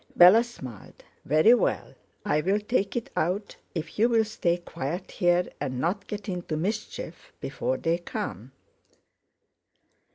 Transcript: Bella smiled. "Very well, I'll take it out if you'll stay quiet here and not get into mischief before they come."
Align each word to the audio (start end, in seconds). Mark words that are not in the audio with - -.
Bella 0.15 0.43
smiled. 0.43 1.03
"Very 1.25 1.53
well, 1.53 1.93
I'll 2.25 2.59
take 2.59 2.95
it 2.95 3.11
out 3.15 3.57
if 3.75 3.99
you'll 3.99 4.25
stay 4.25 4.57
quiet 4.57 5.11
here 5.11 5.47
and 5.59 5.79
not 5.79 6.07
get 6.07 6.27
into 6.27 6.57
mischief 6.57 7.31
before 7.39 7.77
they 7.77 7.99
come." 7.99 8.51